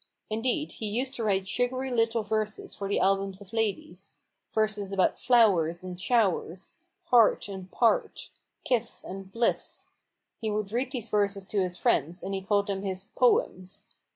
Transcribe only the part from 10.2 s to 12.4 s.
He would read these verses to his friends, and